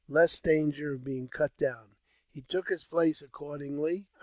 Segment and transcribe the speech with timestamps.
[0.07, 1.89] 261 danger of being cut down.
[2.31, 4.07] He took his place accordingly.